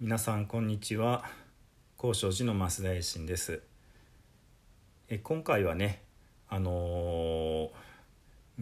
[0.00, 1.24] 皆さんこんにちは
[1.96, 3.62] 高尚寺の増田衛進です
[5.08, 6.02] え今回はね
[6.48, 7.70] あのー、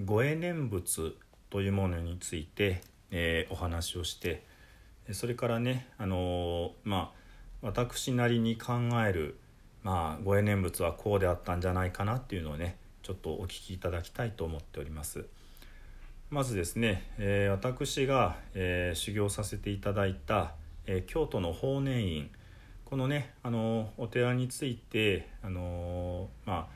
[0.03, 1.15] 護衛念仏
[1.51, 2.81] というものについて、
[3.11, 4.47] えー、お話をして
[5.13, 8.73] それからねあのー、まあ私なりに考
[9.07, 9.37] える
[9.83, 15.27] まあ護衛念仏はこうであったんじゃないかなっていうのをねちょっとお聞きいただきたいと思っております。
[16.31, 20.55] まずですね、えー、私が、えー、修行させていただいた、
[20.87, 22.31] え、京都の法然院。
[22.87, 26.67] このねあのお寺についてあのまあ、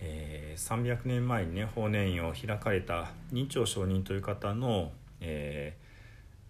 [0.00, 4.90] え300年前にね法然院を開かれた任長上人という方の、
[5.20, 5.76] え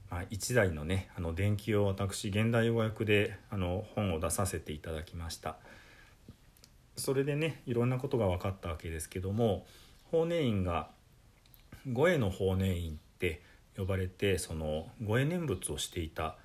[0.09, 5.57] まあ、一代のねあの伝記を私現代語訳であの本を出させていただきました。
[6.97, 9.67] それでねいろんなことが分かったわけですけども
[10.13, 10.89] 法然院が
[11.91, 13.43] 五重の法然院って
[13.77, 16.37] 呼ばれてその五重念仏をしていた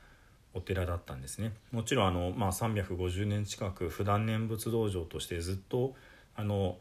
[0.53, 1.53] お寺だったんですね。
[1.71, 5.95] もちろんあの、まあ、350年近く普段念仏道場としてずっと
[6.35, 6.77] あの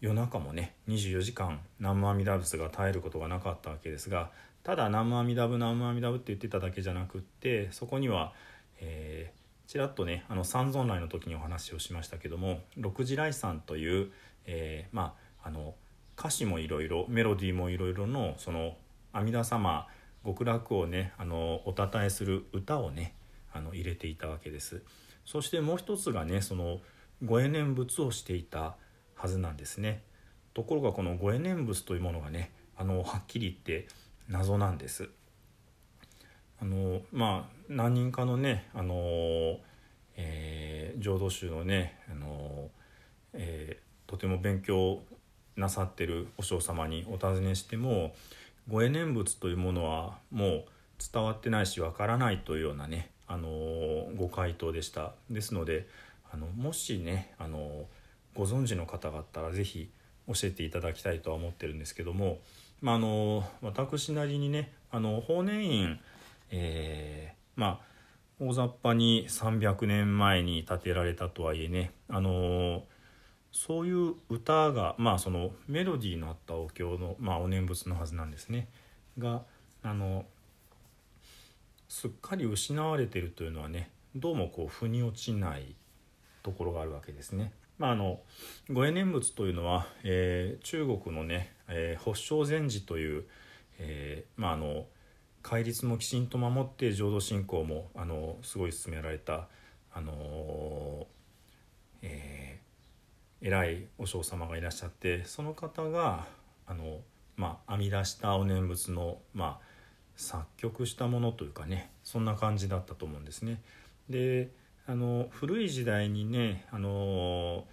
[0.00, 4.30] 夜中もね24時間南無阿弥陀仏が絶えることがなかったわけですが
[4.62, 8.32] ただ南無阿弥陀仏南無阿弥陀仏って言ってただけじゃなくってそこには、
[8.80, 14.10] えー、ちらっとねあの三尊来の時にお話をしましたけども六時来さんという、
[14.46, 15.74] えー、まああの
[16.18, 18.76] 歌詞もいろいろメロディーもいろいろのその
[19.12, 19.86] 阿弥陀様
[20.24, 23.14] 極楽をねあのおたたえする歌をね
[23.52, 24.82] あの入れていたわけです。
[25.24, 26.80] そしてもう一つがねその
[27.24, 28.76] ご縁念仏をしていた
[29.14, 30.02] はずなんですね。
[30.54, 33.88] ところがこのご縁念仏というものがねあのはっきり言って
[34.28, 35.08] 謎なんです。
[36.60, 39.58] あのまあ何人かのねあの、
[40.16, 42.70] えー、浄土宗のねあの、
[43.32, 45.02] えー、とても勉強
[45.56, 48.14] なさってる和尚様にお尋ねしても
[48.70, 50.64] ご縁念仏というものはもう
[51.12, 53.48] 伝わってないしわからないというようなね、あの
[54.16, 55.12] ご回答でした。
[55.28, 55.88] ですので
[56.32, 57.86] あのもしね、あの
[58.34, 59.90] ご存知の方があったら是非
[60.28, 62.38] 教えていただきたいとは思ってるんですけども、
[62.80, 66.00] まあ、あの私なりにねあの法然院、
[66.50, 67.90] えー、まあ
[68.38, 72.84] 大雑把に300年前に建てられたとはいえねあの
[73.52, 78.68] そういう歌がまあそのメロディーのあったお経の、まあ、お念仏のはずなんですね
[79.18, 79.42] が
[79.82, 80.24] あの
[81.88, 85.74] すっかり失われてるというのはねどうもこう腑に落ちない
[86.42, 87.52] ところがあるわけですね。
[87.78, 88.20] まあ、あの
[88.68, 93.24] 五重念仏というのは、えー、中国のね、えー、法正禅師という、
[93.78, 94.84] えー、まあ、あの
[95.42, 99.48] 戒律もきちんと守って浄土信仰もあのすごい進められた、
[99.92, 101.06] あの
[102.02, 102.59] え
[103.42, 106.26] 偉い和尚様がいらっしゃってその方が
[106.66, 106.98] あの、
[107.36, 109.66] まあ、編み出したお念仏の、まあ、
[110.16, 113.60] 作曲したものというかねそんな感じだったと思うんですね。
[114.08, 114.50] で
[114.86, 117.64] あの古い時代にねあの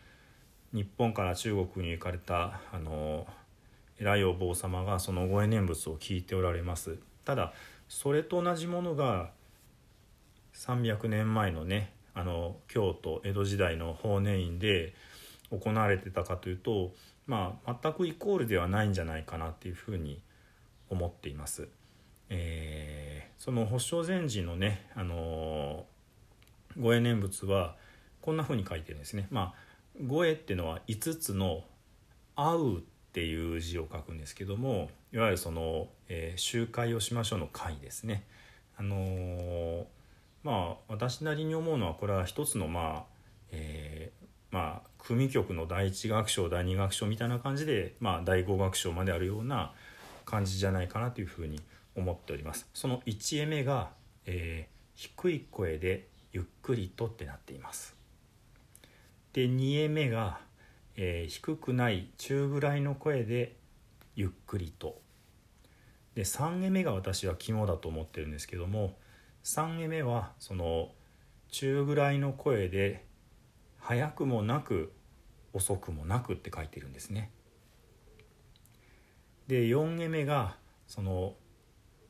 [0.72, 3.26] 日本から中国に行かれたあの
[4.00, 7.54] 偉いお坊様がそのご縁念仏を聞いておられますただ
[7.90, 9.32] それと同じものが
[10.54, 14.94] 300年前のねあの京都江戸時代の法然院で
[15.52, 16.94] 行われてたかというと、
[17.26, 20.22] まあ、全くイコールではないんじゃないかなっていうふうに
[20.90, 21.68] 思っています。
[22.30, 27.76] えー、その保証禅師のね、あのー、護衛念仏は
[28.22, 29.28] こんなふうに書いてるんですね。
[29.32, 29.68] まあ、
[30.06, 31.64] 護衛っていうのは5つの
[32.36, 32.82] 「会う」っ
[33.14, 38.26] ていう字を書くんですけどもいわゆるその、えー、集会をしましょうの会ですね。
[38.76, 39.86] あのー、
[40.44, 43.06] まあ私なりに思うのはこれは一つのまあ、
[43.52, 49.72] えー、まあ組曲の第1楽章第2楽章みたいな感じで、まあ、第5楽章まであるような
[50.26, 51.62] 感じじゃないかなというふうに
[51.96, 52.68] 思っております。
[52.74, 53.92] その1絵目が、
[54.26, 57.96] えー、低い声でゆっくりとってなっています。
[59.32, 60.42] で2絵目が、
[60.98, 63.56] えー、低くない中ぐらいの声で
[64.18, 65.00] ゆっくりと。
[66.16, 68.98] で3絵目が私は肝だと思ってるんですけども
[69.46, 70.92] 3絵目はその
[71.50, 73.06] 中ぐらいの声で
[73.80, 74.92] 早くもなく
[75.54, 77.32] 遅くもなくって書いてるんですね。
[79.48, 80.58] で4絵目が
[80.88, 81.36] その、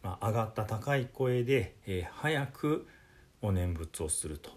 [0.01, 2.87] まあ、上がった高い声で、えー、早く
[3.41, 4.51] お念仏をすると。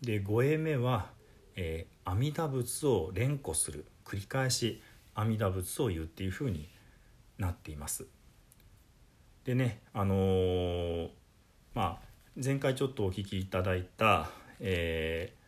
[0.00, 1.10] で5絵目は、
[1.54, 4.82] えー、阿弥陀仏を連呼する繰り返し
[5.14, 6.68] 阿弥陀仏を言うっていうふうに
[7.38, 8.06] なっています。
[9.44, 11.10] でねあのー、
[11.74, 11.98] まあ
[12.42, 15.41] 前回ちょっとお聞きいただいた、えー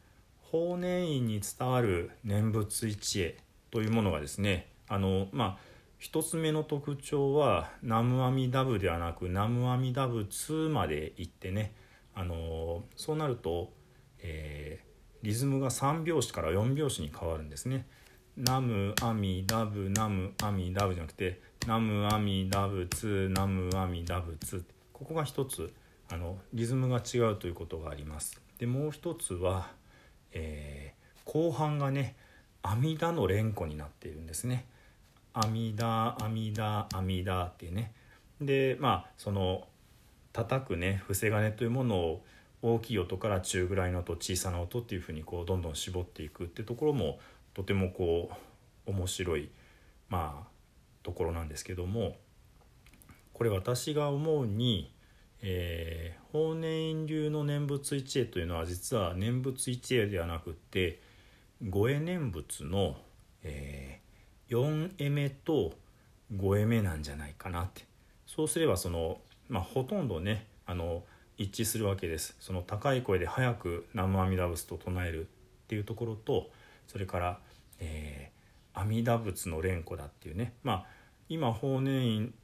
[0.54, 3.34] 法然院に伝わる念仏一会
[3.72, 5.58] というものがですねあのまあ
[5.98, 11.74] 一つ目の特徴は南無阿弥陀仏ではなく南無阿弥陀仏まで行ってね
[12.14, 13.72] あのそうなると、
[14.20, 17.88] えー、リズムが3拍子から4拍子に変わるんですね。
[18.36, 25.72] ナムアミダブナムアミダブじゃなくてナムアミダブツナムアミダブツここが一つ
[26.12, 28.40] あのリズムが違うということがあります。
[28.58, 29.72] でもう一つは、
[30.34, 32.16] えー、後半がね
[32.62, 34.66] 阿弥陀の連呼になっているんですね。
[35.32, 37.92] 阿弥陀阿弥陀阿弥陀っていうね
[38.40, 39.66] でまあその
[40.32, 42.22] 叩くね伏せ金というものを
[42.62, 47.18] 大きい音から中ぐらいの音小さな音っていうふうにこうどんどん絞っていくってところも
[47.52, 48.30] とてもこ
[48.86, 49.50] う面白い
[50.08, 50.48] まあ
[51.02, 52.16] ところなんですけども
[53.34, 54.93] これ私が思うに、
[55.46, 61.00] えー、法然院流の念仏一会というのは実は念仏一会ではなくって
[61.68, 62.96] 五会念仏の、
[63.42, 65.74] えー、4会目と
[66.34, 67.84] 5会目なんじゃないかなって。
[68.26, 69.18] そうすればその、
[69.50, 71.02] まあ、ほとんどねあの
[71.36, 72.34] 一致するわけです。
[72.40, 76.48] その高い声で早く南無阿弥陀仏と唱えるっていうところと
[76.86, 77.38] それから、
[77.80, 80.54] えー、阿弥陀仏の連呼だっていうね。
[80.62, 80.86] まあ
[81.28, 82.34] 今法然院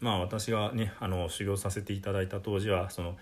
[0.00, 3.16] まあ私がねあの修行させていただいた当時はその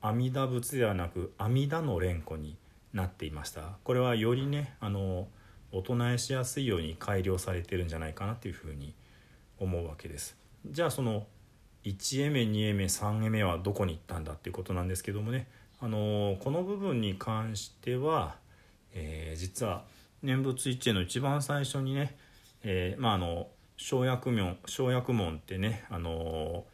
[0.00, 2.56] 阿弥陀仏ではなく阿弥陀の連呼に
[2.92, 3.76] なっていました。
[3.84, 5.28] これはよりねあの
[5.72, 8.94] お唱えしやすいように改良されてるんじゃないかなというふうに
[9.58, 10.36] 思うわけです。
[10.66, 11.26] じゃあその
[11.84, 15.48] 1エ目2エ目3エ目はどこに行ったんだっていうことなんですけどもね
[15.80, 18.36] あのこの部分に関しては、
[18.92, 19.82] えー、実は
[20.22, 22.16] 念仏一会の一番最初にね、
[22.62, 23.48] えー、まああの
[23.84, 26.64] 生薬門生薬門ってねあの、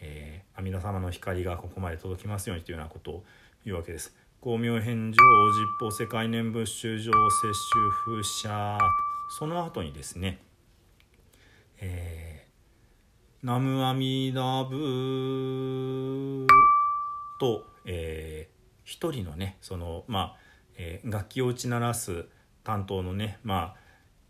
[0.00, 3.24] えー、阿弥陀様の光がここまで届きますようにというようなことを
[3.64, 4.14] 言うわけです。
[4.40, 5.16] 光明返上実
[5.80, 8.78] 法世界念仏修上摂取風車
[9.38, 10.38] その後にですね、
[11.80, 12.50] えー、
[13.42, 16.46] 南無阿弥陀仏
[17.40, 20.36] と、えー、一人のねそのまあ、
[20.76, 22.26] えー、楽器を打ち鳴らす
[22.62, 23.81] 担当のねまあ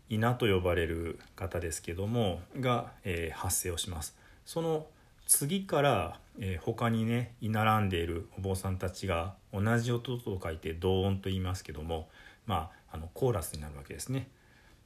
[0.09, 4.15] 稲と呼ばれる方ですけどもが、えー、発生をします。
[4.45, 4.85] その
[5.25, 12.09] 次から、えー、他にね居並んでいるお坊さんたちが同じ音と書いて同音と言いますけども
[12.45, 14.27] まああのコーラスになるわけですね。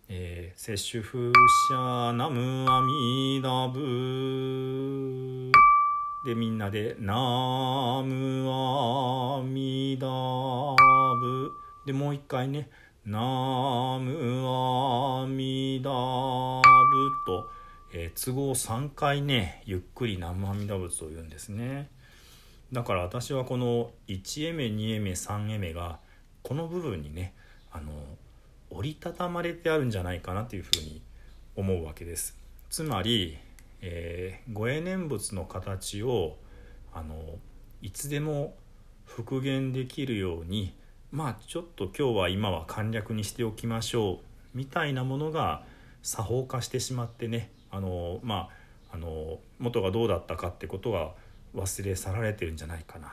[0.10, 1.34] えー、摂取風
[1.70, 5.52] 車ナムアミダブ
[6.25, 11.52] でみんなでナムアミダブ
[11.86, 12.70] でもう一回ね
[13.09, 15.92] ナムアミダブ
[17.25, 17.50] と、
[17.94, 21.89] えー、都合3回ねゆっくり南無阿弥陀仏を言うんですね。
[22.74, 26.00] だから私はこの1エメ2エメ3エメが
[26.44, 27.33] この部分にね
[27.71, 27.94] あの
[28.71, 31.01] 折りたたまれてあるんじゃないかなというふうに
[31.56, 32.38] 思うわけです。
[32.69, 33.38] つまり、
[33.80, 36.36] えー、ご縁念仏の形を
[36.94, 37.15] あの
[37.81, 38.57] いつでも
[39.06, 40.75] 復元できるように
[41.12, 44.19] まあちょっと今日は今は簡略にしておきましょ
[44.54, 45.63] うみたいなものが
[46.04, 48.50] 作法化してしまってねあのま
[48.92, 51.12] ああの元がどうだったかってことが
[51.56, 53.12] 忘れ去られてるんじゃないかなっ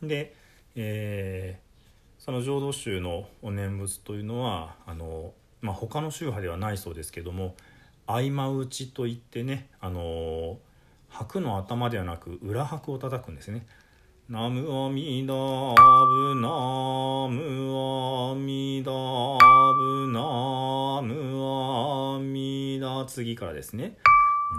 [0.00, 0.06] て。
[0.06, 0.34] で、
[0.76, 7.54] えー、その浄土宗のお念仏というのはあの、まあ、他の宗派ではないそうですけども
[8.06, 10.58] 合間打ちといってねあの
[11.08, 13.66] 白の頭ではなく裏拍を叩くんですね。
[14.26, 17.68] ナムアミダブナム
[18.30, 23.98] アミダブナムアミダ次からですね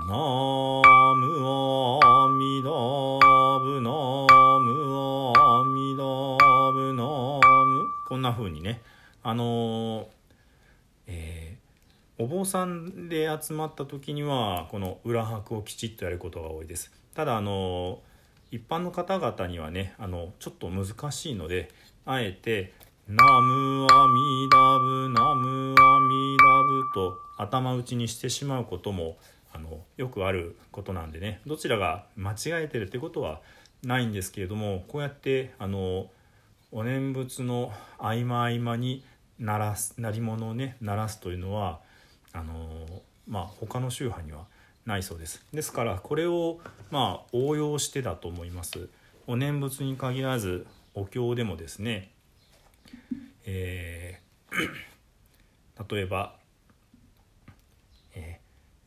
[0.08, 2.70] ナムアミダ
[3.60, 4.28] ブナム
[5.36, 6.04] アミダ
[6.72, 7.04] ブナ
[7.66, 8.84] ムこんな風にね
[9.24, 10.10] あの
[11.08, 18.15] えー、お坊さんで集まった時にはこの裏拍をきちっとやることが多いですただあのー
[18.56, 21.70] 一般の方々にはねあのちょっと難しいので
[22.06, 22.72] あえて
[23.06, 29.18] 「ナムアミダブナムアミダブ」と頭打ちにしてしまうことも
[29.52, 33.42] あのよくあることなんでねどちらが間違えてるってことは
[33.84, 36.10] ないんですけれどもこうやってあの
[36.72, 39.04] お念仏の合間合間に
[39.38, 41.82] 鳴らす鳴り物をね鳴らすというのは
[42.32, 44.46] あのまあ他の宗派には
[44.86, 46.60] ないそうですですからこれを
[46.92, 48.90] まあ応用してだと思います
[49.28, 52.12] お念仏に限らずお経でもですね、
[53.46, 56.36] えー、 例えば「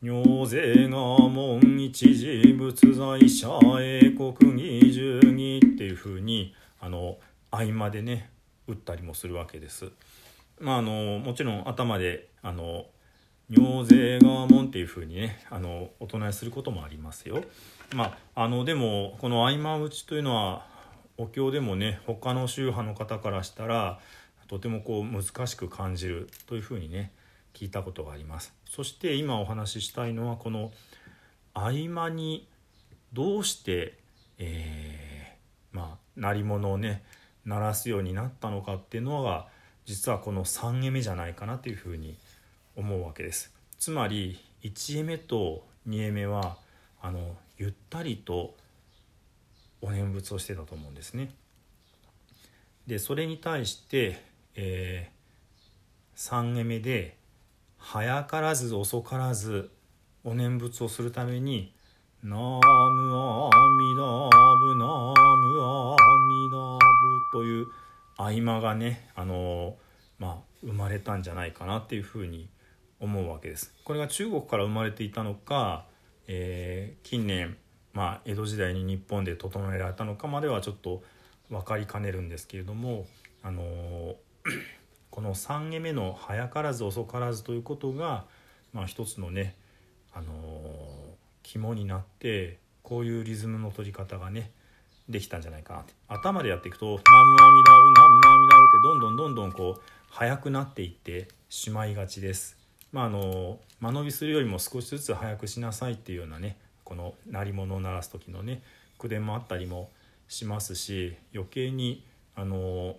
[0.01, 7.17] 尿税が門一時仏在者英国二十二」っていうふうにあの
[7.51, 8.29] 合間でね
[8.65, 9.91] 打ったりもするわけです。
[10.61, 12.85] まあ、あのもちろん頭であの
[13.49, 17.43] 尿税が門っていうふうにねあのお唱えすることもありますよ。
[17.95, 20.67] まあ、あのでもこの合間打ちというのは
[21.17, 23.99] お経でもね他の宗派の方からしたら
[24.47, 27.11] とてもこう難しく感じるというふうにね
[27.53, 30.71] 聞いたことがありますそして今お話ししたいのはこの
[31.53, 32.47] 合間に
[33.11, 33.97] どうして、
[34.37, 37.03] えー、まあ鳴り物をね
[37.45, 39.47] 鳴らすようになったのかっていうのが
[39.85, 42.15] 実はこの3絵目じゃないかなというふうに
[42.79, 43.53] 思うわけです。
[43.77, 46.57] つまり1絵目と2絵目は
[47.01, 48.55] あのゆったりと
[49.81, 51.31] お念仏をしてたと思うんですね。
[52.87, 54.29] でそれに対して
[54.61, 57.15] えー、3絵目で
[57.77, 59.71] 早からず遅からず
[60.25, 61.73] お念仏をするために
[62.21, 62.59] 「ナムアミ
[63.95, 64.03] ダ
[64.57, 66.79] ブナムアミダブ」
[67.31, 67.67] という
[68.17, 69.75] 合間がねあのー、
[70.19, 72.49] まあ生まれたんじゃないかなっていうふうに
[72.99, 73.73] 思うわけです。
[73.83, 75.85] これが中国から生まれていたのか、
[76.27, 77.57] えー、近年、
[77.93, 81.01] まあ、江戸時代に日本で整えられたのかまではちょっと
[81.49, 83.07] 分かりかねるんですけれども
[83.41, 84.15] あのー
[85.09, 88.25] この3下目の「早からず遅からず」ということが、
[88.73, 89.55] まあ、一つのね、
[90.13, 94.51] あのー、肝になってこういうリズムの取り方がね
[95.09, 102.58] できたんじゃないかなって頭でやっていくと「ナムアミダブナムアミダブ」ってどんどんどんどんこう速くなっていってしまいがちです。
[102.91, 108.63] まあ、あの間延びするよりも少しずつ速くしなさいっていうようなねこの鳴り物を鳴らす時のね
[108.97, 109.89] 口伝もあったりも
[110.27, 112.03] しますし余計に
[112.35, 112.95] あの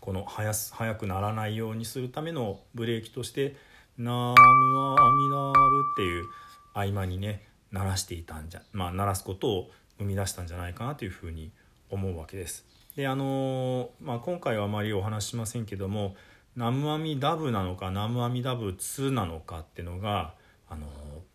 [0.00, 3.56] この速速くならないようにするためのブレーキとして
[3.98, 5.52] 「ナムアミダブ」
[5.94, 6.24] っていう
[6.72, 11.52] 合間にね鳴らしていたんじゃまあ鳴らすことを生み出したんじゃないかなというふうに
[11.90, 12.64] 思うわけです。
[12.96, 16.16] であのまあ、今回はあまりお話ししませんけども
[16.56, 20.34] 「ナムアミダブ」なのか「ナムアミダブ2」なのかっていうのが
[20.68, 20.86] あの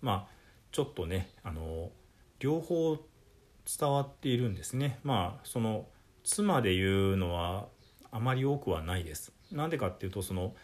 [0.01, 0.35] まあ
[0.71, 1.91] ちょっとねあの
[2.39, 2.97] 両方
[3.65, 4.99] 伝わっているんですね。
[5.03, 5.87] まあその
[6.23, 7.67] 妻で言うのは
[8.11, 9.33] あまり多くはないです。
[9.51, 10.55] なんでかっていうとその、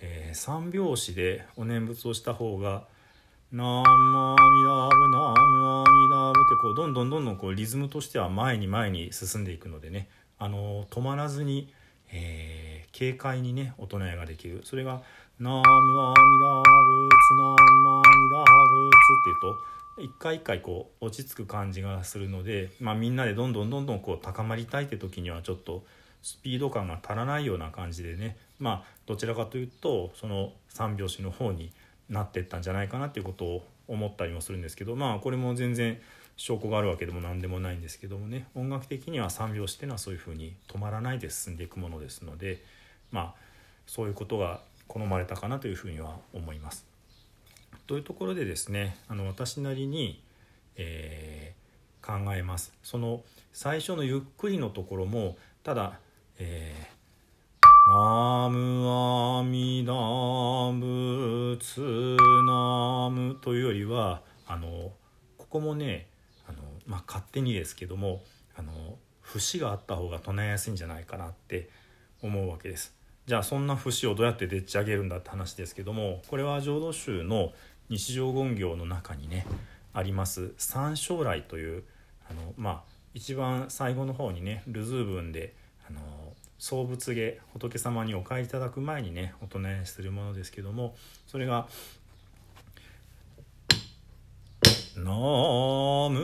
[0.00, 2.86] えー、三拍子でお念仏をした方が
[3.52, 3.86] 「ナムアミ
[4.64, 11.72] ダブナムアミダブ」ってこうどんどんどんどんこうリズムとしては前に前に進んでいくのでねあの止まらずに、
[12.12, 14.60] えー、軽快にねお唱えができる。
[14.64, 15.02] それが
[15.40, 15.72] 「ナムアミダ
[16.08, 25.84] ブツナムアミダブツ」っていうと一回一回こう落ち着く感じがするので、まあ、みんなでどんどんどんどんこう高まりたいって時にはちょっと
[26.22, 31.72] スピード感が足らないような感じでねまあどちらかというとその三拍子の方に
[32.08, 36.00] なってったんじゃないかなっていうことを思ったりもするんですけどまあこれも全然
[36.36, 42.62] 証拠があるわけでも何でもないんですけどもね音楽的には三拍子っていうのはそういうふうに止まらないで進んでいくものですので
[43.10, 43.34] まあ
[43.86, 46.86] そういうことが好まれたかなというふうには思います。
[47.86, 50.22] というところでですねあの私なりに、
[50.76, 52.72] えー、考えます。
[52.82, 53.22] その
[53.52, 55.98] 最初のゆっくりのところもただ
[56.44, 59.92] えー、ナムアミダ
[60.72, 64.92] ブツナムというよりはあの
[65.38, 66.08] ここもね、
[66.86, 68.22] まあ、勝手にですけども
[68.56, 71.70] あの節があった方が唱えやすいんじゃないかなって
[72.22, 72.94] 思うわけです。
[73.26, 77.52] じゃあそんな節をどうやってでっち上げるんだって話ですけどもこれは浄土宗の
[77.88, 79.46] 日常言行の中にね
[79.92, 81.84] あります三将来という
[82.28, 82.82] あのまあ
[83.14, 85.54] 一番最後の方にねルズー文で
[85.88, 86.00] あの
[86.58, 90.96] 総仏下仏様にお帰りいただく前にねお唱えするものですけども
[91.28, 91.68] それが
[94.96, 96.20] 「ナム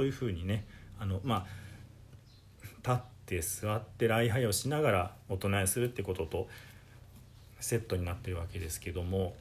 [0.00, 0.64] というふうにね
[0.98, 1.46] あのまあ
[2.78, 6.48] 立って座って礼拝をしながらお唱えするってことと
[7.60, 9.34] セットになってるわけですけども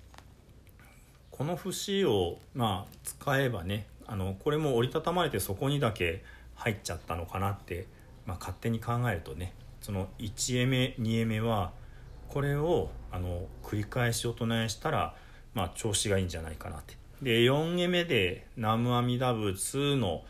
[1.32, 6.26] この節をまあ使えばねあのこれも折りたたまれてそこにだけ
[6.56, 7.88] 入っちゃったのかなって、
[8.26, 11.72] まあ、勝手に考えるとねその1絵目2絵目は
[12.28, 15.16] これをあの繰り返しお唱えしたら、
[15.54, 16.98] まあ、調子がいいんじゃないかなって。
[17.22, 20.24] で4絵目で「南無阿弥陀仏」の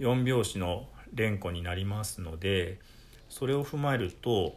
[0.00, 2.78] 4拍子の連呼になりますので
[3.28, 4.56] それを踏まえると、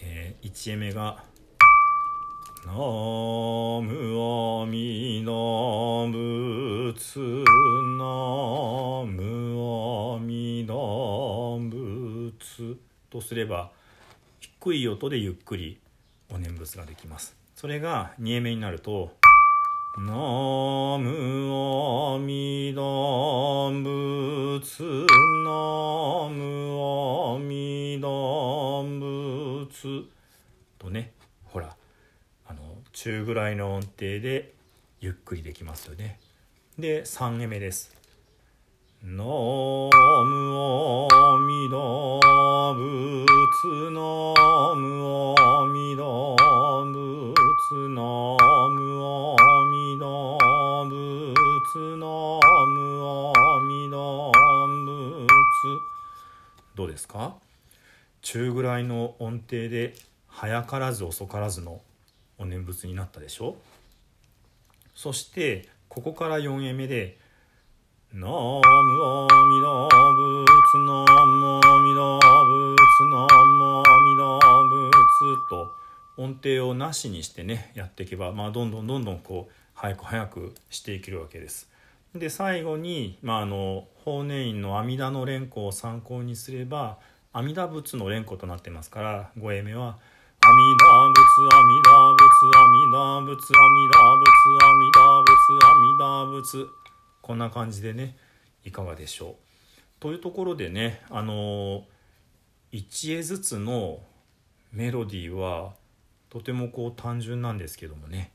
[0.00, 1.24] えー、1絵目が
[2.66, 2.80] 「ナムア
[4.66, 5.30] ミダ
[6.10, 7.18] 仏
[7.98, 12.78] ナムアミダ仏
[13.10, 13.70] とすれば
[14.40, 15.78] 低い音でゆっくり
[16.30, 17.36] お念仏ができます。
[17.54, 19.12] それが2目になると
[19.96, 24.82] 「ナムアミダ仏
[25.44, 26.34] ナム
[26.82, 28.08] アミダ
[28.82, 30.10] 仏」
[30.80, 31.12] とね
[31.44, 31.76] ほら
[32.48, 34.52] あの中ぐらいの音程で
[34.98, 36.18] ゆっくりできますよね。
[36.76, 37.96] で3目目です。
[58.34, 59.94] 中ぐらいの音程で
[60.26, 61.80] 早からず遅からずの
[62.36, 63.54] お念仏になったでしょ？
[64.92, 67.16] そしてここから4円目で
[68.12, 70.48] 「ナムアミダ仏
[70.84, 72.74] ナムアミダ仏
[73.12, 75.70] ナムアミダ仏」と
[76.16, 81.70] 音程をなしにしてねやっていけば、まあ、どんどんどんどんこう早く早くしていけるわけです。
[82.16, 86.98] で最後に、まあ、あの法然院の阿弥陀の連呼を参考にすれば
[87.36, 91.20] 阿弥陀仏の連呼となってますから5英目は阿弥陀仏
[91.52, 96.68] 阿弥陀仏阿弥陀仏阿弥陀仏阿弥陀仏阿弥陀仏
[97.22, 98.16] こんな感じでね
[98.64, 99.34] いかがでしょう。
[99.98, 101.82] というところでねあの
[102.72, 103.98] 1絵ずつの
[104.72, 105.72] メロディーは
[106.30, 108.30] とてもこう単純なんですけどもね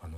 [0.00, 0.16] あの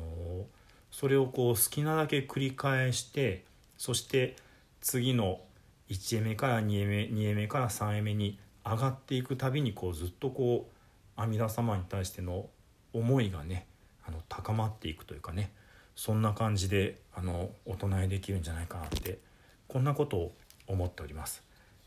[0.90, 3.44] それをこう好きなだけ繰り返して
[3.78, 4.36] そして
[4.82, 5.40] 次の
[5.88, 12.46] 1絵目から2絵目2絵目から3絵目に上がっていくたびにこうずっとこう阿弥陀様に対しての
[12.92, 13.66] 思いがね
[14.06, 15.52] あの高まっていくというかね
[15.94, 19.18] そんな感じであのお唱えできるんじゃないかなって
[19.68, 20.32] こんなことを
[20.66, 21.42] 思っております。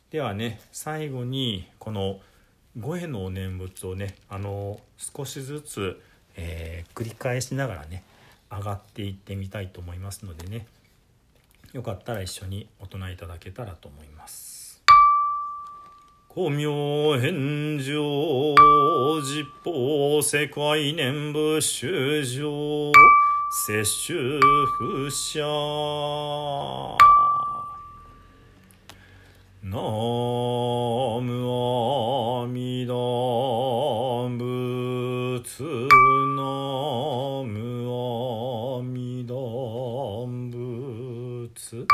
[0.09, 2.19] ではね最後にこの
[2.77, 6.01] 五重のお念仏をねあの少しずつ、
[6.35, 8.03] えー、繰り返しながらね
[8.49, 10.65] 上がっていってみたいと思いますのでね
[11.73, 14.83] よかったら一緒にお唱えいただけたらと思います。
[16.33, 18.55] 古明返上
[19.21, 22.91] 実法世界念仏修上
[23.67, 24.39] 摂取
[24.77, 25.39] 不捨。
[29.61, 29.77] ナ
[31.21, 31.45] ム
[32.43, 32.93] アミダ
[34.37, 36.18] 仏。
[41.73, 41.85] の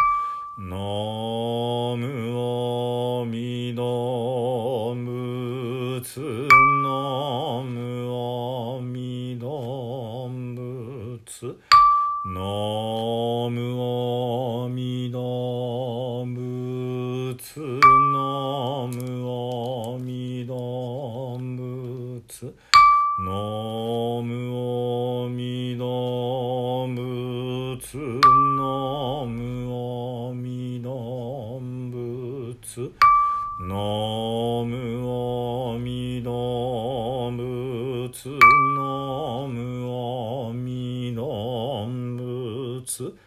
[42.96, 43.18] kokusu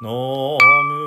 [0.00, 0.99] ノー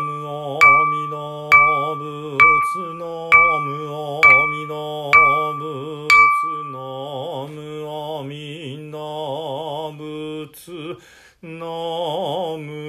[0.00, 0.58] 無阿
[0.90, 1.48] 弥陀
[1.98, 3.30] 仏の
[3.60, 5.12] 無阿弥陀
[5.58, 6.74] 仏の
[7.48, 8.32] 無阿弥
[8.90, 8.94] 陀
[9.96, 10.98] 仏
[11.42, 12.83] の無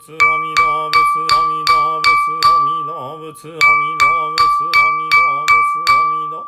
[0.00, 0.96] 仏阿弥陀仏
[1.28, 2.08] 阿弥陀仏
[2.40, 6.40] 阿弥陀仏阿弥陀仏阿弥陀仏阿弥陀仏阿弥陀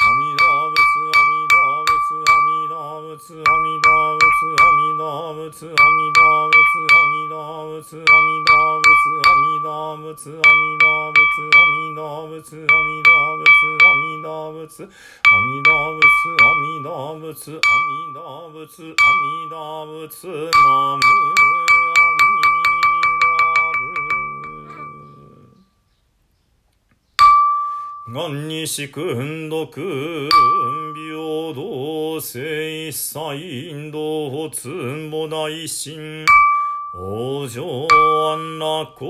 [0.00, 5.06] 阿弥陀仏阿弥陀仏阿弥陀仏阿弥陀
[5.38, 11.16] 仏阿弥陀仏阿弥陀仏阿弥陀仏阿弥陀仏阿弥陀仏阿弥陀仏
[12.50, 21.59] 阿弥陀仏阿弥陀仏阿弥陀仏阿弥陀仏阿弥陀仏阿弥陀仏阿弥陀仏ナム
[28.12, 30.28] 願にしくんどく
[30.94, 36.26] 平等性一切道つんぼ大神
[36.96, 37.86] 往生
[38.32, 39.06] 安楽国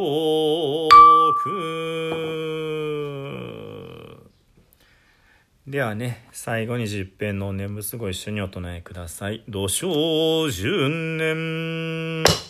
[5.67, 9.45] ではね最後に十遍の念仏ご一緒にお唱えください。
[9.49, 12.50] 土生十年。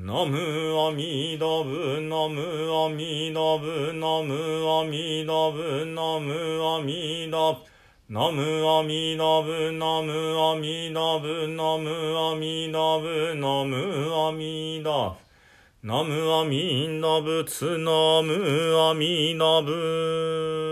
[0.00, 0.38] ナム
[0.78, 2.40] アミダブナム
[2.72, 4.32] アミダブナム
[4.70, 7.64] アミダブナムアミダブ
[8.08, 15.16] ナムアミダブナムアミダブナムアミダブナムアミダ
[15.82, 20.67] ブナムアミダブツナムアミダブ